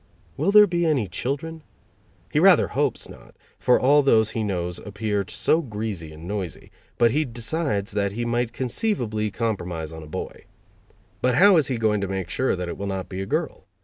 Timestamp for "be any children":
0.65-1.61